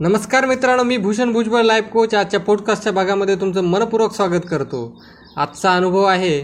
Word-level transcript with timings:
नमस्कार 0.00 0.44
मित्रांनो 0.46 0.82
मी 0.82 0.96
भूषण 0.96 1.32
भुजबळ 1.32 1.62
लाईफ 1.62 1.88
कोच 1.92 2.14
आजच्या 2.14 2.38
पॉडकास्टच्या 2.40 2.92
भागामध्ये 2.92 3.34
तुमचं 3.40 3.64
मनपूर्वक 3.64 4.14
स्वागत 4.14 4.46
करतो. 4.50 4.80
आजचा 5.36 5.74
अनुभव 5.76 6.04
आहे 6.04 6.40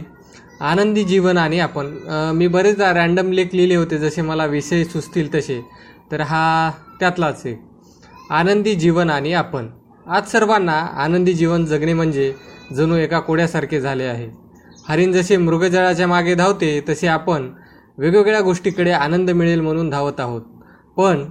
आनंदी 0.60 1.04
जीवन 1.04 1.38
आणि 1.38 1.60
आपण 1.60 1.86
मी 2.36 2.46
बरेचदा 2.46 2.92
रॅन्डम 2.94 3.32
लेख 3.32 3.54
लिहिले 3.54 3.74
होते 3.74 3.98
जसे 3.98 4.22
मला 4.22 4.46
विषय 4.46 4.84
सुचतील 4.84 5.32
तसे. 5.34 5.60
तर 6.12 6.20
हा 6.20 6.70
त्यातलाच 7.00 7.42
आहे 7.44 7.56
आनंदी 8.30 8.74
जीवन 8.74 9.10
आणि 9.10 9.32
आपण. 9.32 9.68
आज 10.06 10.30
सर्वांना 10.32 10.78
आनंदी 11.04 11.34
जीवन 11.34 11.64
जगणे 11.66 11.94
म्हणजे 11.94 12.32
जणू 12.76 12.96
एका 12.96 13.20
कोड्यासारखे 13.20 13.80
झाले 13.80 14.04
आहे. 14.04 14.28
हरिण 14.88 15.12
जसे 15.12 15.36
मृगजळाच्या 15.36 16.06
मागे 16.06 16.34
धावते 16.34 16.80
तसे 16.88 17.06
आपण 17.08 17.50
वेगवेगळ्या 17.98 18.40
गोष्टीकडे 18.40 18.92
आनंद 18.92 19.30
मिळेल 19.30 19.60
म्हणून 19.60 19.90
धावत 19.90 20.20
आहोत. 20.20 20.42
पण 20.96 21.24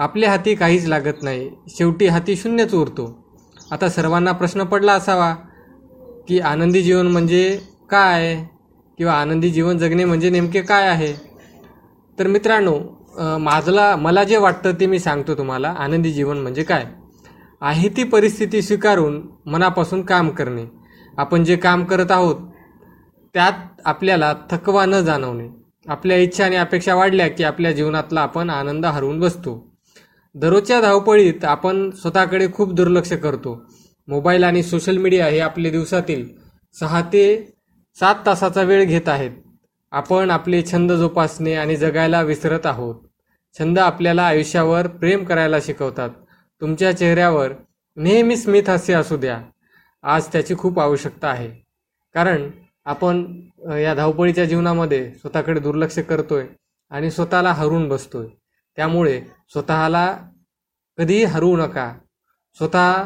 आपल्या 0.00 0.30
हाती 0.30 0.54
काहीच 0.54 0.86
लागत 0.88 1.22
नाही. 1.22 1.50
शेवटी 1.68 2.06
हाती 2.06 2.36
शून्यच 2.36 2.74
उरतो. 2.74 3.04
आता 3.70 3.88
सर्वांना 3.88 4.32
प्रश्न 4.32 4.64
पडला 4.64 4.92
असावा 4.92 5.32
की 6.28 6.38
आनंदी 6.40 6.82
जीवन 6.82 7.06
म्हणजे 7.06 7.58
काय? 7.90 8.34
किंवा 8.98 9.12
आनंदी 9.12 9.50
जीवन 9.50 9.78
जगणे 9.78 10.04
म्हणजे 10.04 10.30
नेमके 10.30 10.60
काय 10.62 10.88
आहे? 10.88 11.12
तर 12.18 12.26
मित्रांनो 12.26 12.78
माझला 13.38 13.94
मला 13.96 14.24
जे 14.24 14.36
वाटतं 14.36 14.72
ते 14.80 14.86
मी 14.86 14.98
सांगतो 14.98 15.34
तुम्हाला. 15.34 15.68
आनंदी 15.78 16.12
जीवन 16.12 16.38
म्हणजे 16.38 16.62
काय? 16.62 16.84
आहे 17.62 17.88
ती 17.88 18.04
परिस्थिती 18.04 18.62
स्वीकारून 18.62 19.20
मनापासून 19.46 20.02
काम 20.02 20.28
करणे. 20.30 20.64
आपण 21.18 21.44
जे 21.44 21.56
काम 21.56 21.84
करत 21.84 22.10
आहोत 22.10 22.36
त्यात 23.34 23.80
आपल्याला 23.84 24.32
थकवा 24.50 24.84
न 24.86 25.00
जाणवणे. 25.00 25.48
आपल्या 25.88 26.16
इच्छा 26.16 26.44
आणि 26.44 26.56
अपेक्षा 26.56 26.94
वाढल्या 26.94 27.28
की 27.28 27.44
आपल्या 27.44 27.72
जीवनातला 27.72 28.20
आपण 28.20 28.50
आनंद 28.50 28.86
हरवून 28.86 29.20
बसतो. 29.20 29.69
दररोजच्या 30.34 30.80
धावपळीत 30.80 31.44
आपण 31.44 31.90
स्वतःकडे 31.90 32.46
खूप 32.52 32.72
दुर्लक्ष 32.72 33.12
करतो. 33.12 33.62
मोबाईल 34.08 34.44
आणि 34.44 34.62
सोशल 34.62 34.96
मीडिया 34.96 35.26
हे 35.26 35.38
आपले 35.40 35.70
दिवसातील 35.70 36.28
सहा 36.80 37.00
ते 37.02 37.24
सात 37.96 38.14
तासाचा 38.26 38.62
वेळ 38.62 38.84
घेत 38.84 39.08
आहेत. 39.08 39.30
आपण 39.92 40.30
आपले 40.30 40.62
छंद 40.62 40.92
जोपासणे 40.92 41.54
आणि 41.54 41.76
जगायला 41.76 42.22
विसरत 42.22 42.66
आहोत. 42.66 42.94
छंद 43.58 43.78
आपल्याला 43.78 44.22
आयुष्यावर 44.22 44.86
प्रेम 44.86 45.24
करायला 45.24 45.60
शिकवतात. 45.62 46.10
तुमच्या 46.60 46.96
चेहऱ्यावर 46.96 47.52
नेहमी 47.96 48.36
स्मित 48.36 48.68
हास्य 48.68 48.94
असू 48.94 49.16
द्या. 49.16 49.40
आज 50.02 50.26
त्याची 50.26 50.56
खूप 50.56 50.80
आवश्यकता 50.80 51.28
आहे. 51.28 51.50
कारण 52.14 52.50
आपण 52.84 53.40
या 53.78 53.94
धावपळीच्या 53.94 54.44
जीवनामध्ये 54.44 55.10
स्वतःकडे 55.10 55.60
दुर्लक्ष 55.60 55.98
करतोय 55.98 56.46
आणि 56.90 57.10
स्वतःला 57.10 57.52
हरून 57.52 57.88
बसतोय. 57.88 58.26
त्यामुळे 58.80 59.20
स्वतःला 59.48 60.18
कधीही 60.98 61.24
हरवू 61.24 61.56
नका. 61.56 61.94
स्वतः 62.54 63.04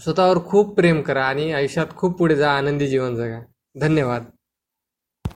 स्वतःवर 0.00 0.46
खूप 0.46 0.76
प्रेम 0.76 1.02
करा 1.02 1.24
आणि 1.24 1.52
आयुष्यात 1.52 1.86
खूप 1.96 2.18
पुढे 2.18 2.36
जा 2.36 2.52
आनंदी 2.52 2.88
जीवन 2.88 3.14
जगा. 3.14 3.40
धन्यवाद. 3.80 4.24